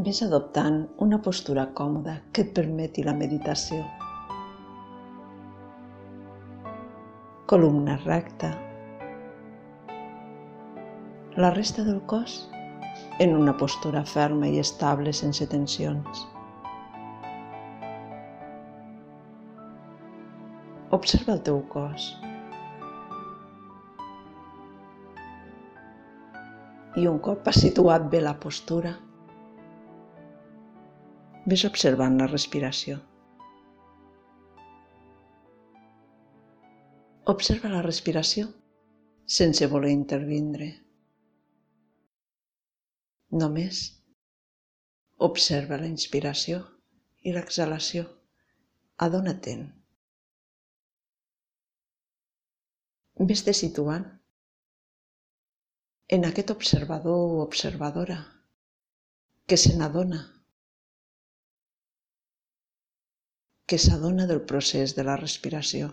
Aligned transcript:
Ves 0.00 0.22
adoptant 0.24 0.76
una 1.04 1.18
postura 1.20 1.66
còmoda 1.76 2.12
que 2.32 2.40
et 2.46 2.52
permeti 2.56 3.02
la 3.04 3.12
meditació. 3.12 3.80
Columna 7.52 7.98
recta. 8.04 8.48
La 11.44 11.50
resta 11.56 11.84
del 11.84 11.98
cos 12.12 12.38
en 13.26 13.36
una 13.36 13.52
postura 13.64 14.00
ferma 14.14 14.48
i 14.48 14.62
estable 14.62 15.12
sense 15.20 15.50
tensions. 15.52 16.24
Observa 21.00 21.36
el 21.36 21.44
teu 21.50 21.60
cos. 21.76 22.08
I 26.96 27.06
un 27.12 27.20
cop 27.28 27.52
has 27.52 27.60
situat 27.68 28.08
bé 28.16 28.24
la 28.24 28.38
postura, 28.40 28.96
ves 31.46 31.64
observant 31.64 32.18
la 32.20 32.26
respiració. 32.28 32.98
Observa 37.30 37.70
la 37.72 37.82
respiració 37.86 38.48
sense 39.30 39.66
voler 39.70 39.92
intervindre. 39.94 40.70
Només 43.30 43.82
observa 45.28 45.78
la 45.80 45.88
inspiració 45.88 46.62
i 47.22 47.34
l'exhalació. 47.36 48.08
Adona-te'n. 49.06 49.62
Ves-te 53.30 53.54
situant 53.56 54.04
en 56.16 56.26
aquest 56.26 56.50
observador 56.50 57.22
o 57.28 57.40
observadora 57.44 58.18
que 59.46 59.56
se 59.56 59.76
n'adona, 59.76 60.20
que 63.70 63.78
s'adona 63.78 64.24
del 64.26 64.40
procés 64.52 64.96
de 64.98 65.02
la 65.06 65.16
respiració. 65.18 65.92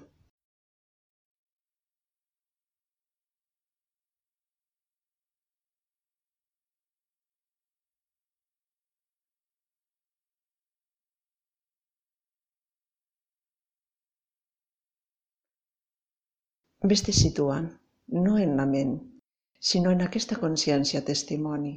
Ves-te 16.90 17.14
situant, 17.20 17.70
no 18.26 18.34
en 18.42 18.58
la 18.58 18.66
ment, 18.74 18.98
sinó 19.70 19.94
en 19.96 20.04
aquesta 20.06 20.42
consciència 20.42 21.06
testimoni, 21.14 21.74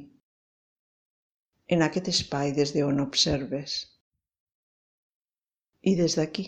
en 1.77 1.85
aquest 1.87 2.13
espai 2.15 2.53
des 2.59 2.73
d'on 2.75 3.01
observes. 3.03 3.81
I 5.89 5.95
des 5.97 6.15
d'aquí, 6.17 6.43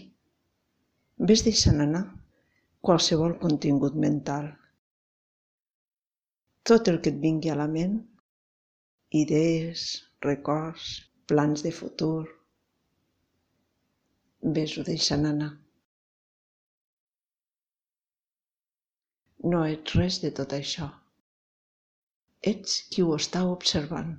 ves 1.29 1.41
deixant 1.45 1.79
anar 1.85 2.03
qualsevol 2.85 3.33
contingut 3.41 3.95
mental. 4.03 4.51
Tot 6.69 6.89
el 6.91 6.99
que 7.01 7.13
et 7.13 7.17
vingui 7.23 7.49
a 7.49 7.55
la 7.57 7.65
ment, 7.71 7.95
idees, 9.23 9.85
records, 10.25 10.91
plans 11.31 11.63
de 11.65 11.71
futur, 11.79 12.27
ves-ho 14.57 14.83
deixant 14.91 15.25
anar. 15.31 15.49
No 19.43 19.63
ets 19.71 19.95
res 19.99 20.19
de 20.23 20.31
tot 20.41 20.53
això. 20.55 20.89
Ets 22.53 22.77
qui 22.91 23.03
ho 23.03 23.15
està 23.15 23.43
observant. 23.49 24.13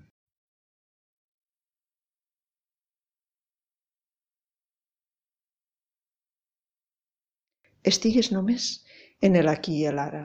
Estigues 7.90 8.30
només 8.33 8.67
en 9.28 9.36
el 9.36 9.50
aquí 9.52 9.74
i 9.83 9.90
l'ara, 9.96 10.22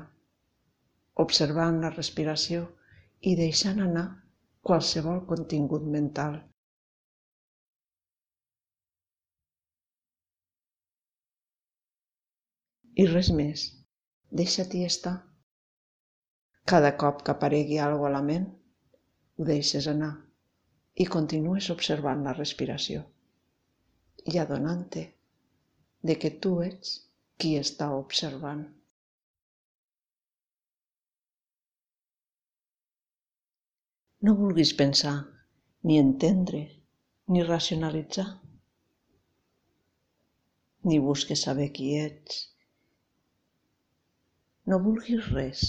observant 1.23 1.81
la 1.83 1.89
respiració 1.95 2.61
i 3.31 3.33
deixant 3.39 3.81
anar 3.85 4.05
qualsevol 4.69 5.19
contingut 5.31 5.89
mental. 5.95 6.37
I 12.99 13.07
res 13.11 13.33
més. 13.41 13.65
Deixa-t'hi 14.39 14.85
estar. 14.85 15.17
Cada 16.69 16.93
cop 17.03 17.21
que 17.25 17.35
aparegui 17.35 17.79
alguna 17.83 18.09
a 18.11 18.15
la 18.15 18.23
ment, 18.31 18.47
ho 19.39 19.45
deixes 19.51 19.87
anar 19.87 20.11
i 20.99 21.05
continues 21.17 21.69
observant 21.75 22.25
la 22.27 22.35
respiració 22.37 23.03
i 24.31 24.39
adonant-te 24.41 25.05
de 26.09 26.15
que 26.19 26.31
tu 26.43 26.57
ets 26.65 26.97
qui 27.39 27.53
està 27.59 27.87
observant. 27.95 28.65
No 34.27 34.35
vulguis 34.35 34.73
pensar, 34.75 35.15
ni 35.87 35.97
entendre, 36.03 36.65
ni 37.31 37.43
racionalitzar. 37.47 38.27
Ni 40.89 40.99
busques 41.03 41.43
saber 41.47 41.69
qui 41.75 41.93
ets, 41.99 42.41
no 44.69 44.79
vulguis 44.83 45.29
res. 45.33 45.61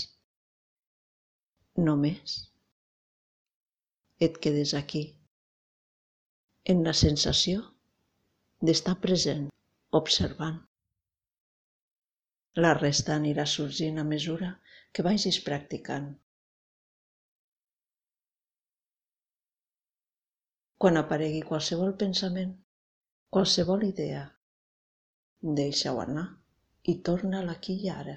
Només 1.81 2.34
et 4.26 4.34
quedes 4.44 4.75
aquí, 4.81 5.04
en 6.75 6.82
la 6.88 6.92
sensació 7.02 7.62
d'estar 8.60 8.98
present, 9.06 9.47
observant. 10.02 10.58
La 12.59 12.72
resta 12.75 13.15
anirà 13.15 13.44
sorgint 13.47 14.00
a 14.03 14.05
mesura 14.05 14.49
que 14.93 15.05
vagis 15.06 15.37
practicant. 15.47 16.09
Quan 20.83 20.99
aparegui 20.99 21.44
qualsevol 21.47 21.94
pensament, 22.00 22.56
qualsevol 23.31 23.87
idea, 23.87 24.25
deixa-ho 25.61 26.03
anar 26.03 26.27
i 26.91 26.97
torna 27.11 27.38
a 27.38 27.47
l'aquí 27.47 27.77
i 27.84 27.91
ara. 27.94 28.16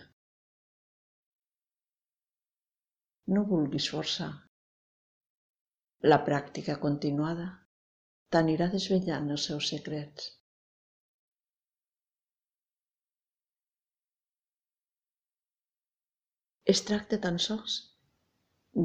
No 3.36 3.44
vulguis 3.54 3.92
forçar. 3.94 4.32
La 6.14 6.24
pràctica 6.30 6.80
continuada 6.80 7.52
t'anirà 8.34 8.72
desvetllant 8.74 9.30
els 9.36 9.46
seus 9.52 9.70
secrets. 9.76 10.34
Es 16.72 16.80
tracta 16.88 17.18
tan 17.24 17.40
sols 17.44 17.74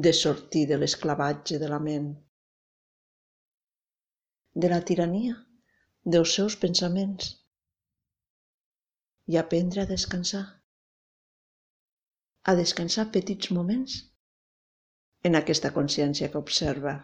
de 0.05 0.11
sortir 0.13 0.65
de 0.67 0.77
l'esclavatge 0.79 1.59
de 1.61 1.67
la 1.71 1.79
ment, 1.79 2.09
de 4.63 4.71
la 4.73 4.79
tirania 4.89 5.37
dels 6.15 6.33
seus 6.35 6.57
pensaments 6.63 7.29
i 9.31 9.37
aprendre 9.39 9.85
a 9.85 9.89
descansar, 9.93 10.43
a 12.43 12.55
descansar 12.59 13.07
petits 13.15 13.51
moments 13.55 13.95
en 15.23 15.39
aquesta 15.39 15.71
consciència 15.79 16.29
que 16.33 16.41
observa. 16.41 16.97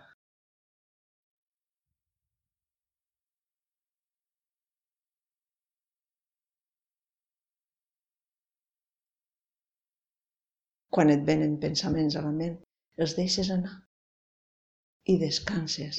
Quan 10.95 11.11
et 11.11 11.23
venen 11.27 11.57
pensaments 11.63 12.15
a 12.15 12.21
la 12.23 12.31
ment, 12.35 12.55
els 13.03 13.15
deixes 13.17 13.49
anar 13.55 13.73
i 15.11 15.17
descanses. 15.21 15.97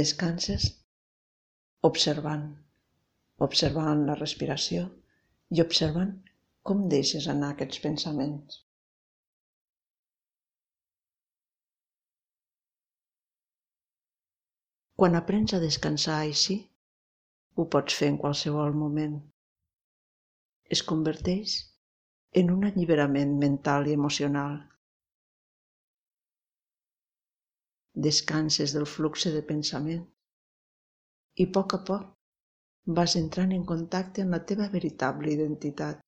Descanses 0.00 0.68
observant, 1.88 2.44
observant 3.46 4.04
la 4.10 4.14
respiració 4.20 4.84
i 5.56 5.64
observant 5.64 6.12
com 6.70 6.84
deixes 6.92 7.26
anar 7.32 7.50
aquests 7.54 7.82
pensaments. 7.86 8.60
Quan 15.02 15.18
aprens 15.18 15.56
a 15.56 15.60
descansar 15.66 16.20
així, 16.22 16.60
ho 17.58 17.66
pots 17.74 17.98
fer 17.98 18.12
en 18.12 18.22
qualsevol 18.22 18.76
moment. 18.84 19.18
Es 20.70 20.86
converteix 20.86 21.56
en 22.40 22.50
un 22.50 22.64
alliberament 22.64 23.32
mental 23.40 23.88
i 23.88 23.96
emocional. 23.98 24.54
Descanses 28.06 28.72
del 28.76 28.86
flux 28.88 29.26
de 29.34 29.42
pensament 29.50 30.06
i 31.42 31.46
a 31.48 31.52
poc 31.56 31.74
a 31.76 31.80
poc 31.90 32.94
vas 33.00 33.16
entrant 33.20 33.52
en 33.56 33.66
contacte 33.72 34.24
amb 34.24 34.34
la 34.36 34.40
teva 34.52 34.68
veritable 34.76 35.34
identitat, 35.34 36.00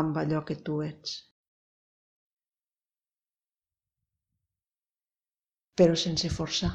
amb 0.00 0.18
allò 0.22 0.42
que 0.48 0.56
tu 0.66 0.80
ets. 0.88 1.14
Però 5.78 5.94
sense 5.98 6.30
forçar 6.40 6.72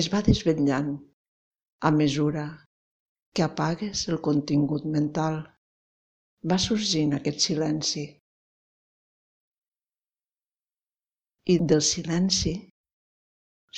es 0.00 0.08
va 0.14 0.24
desvetllant 0.24 0.90
a 1.88 1.90
mesura 2.00 2.48
que 3.34 3.44
apagues 3.44 4.08
el 4.12 4.20
contingut 4.30 4.84
mental. 4.96 5.40
Va 6.50 6.56
sorgint 6.64 7.14
aquest 7.16 7.42
silenci. 7.44 8.02
I 11.54 11.56
del 11.72 11.82
silenci 11.88 12.54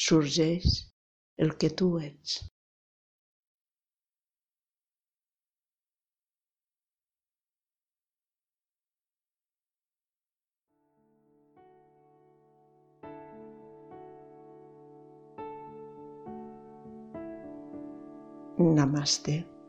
sorgeix 0.06 0.78
el 1.46 1.54
que 1.62 1.70
tu 1.80 1.90
ets. 2.08 2.38
Namaste. 18.60 19.59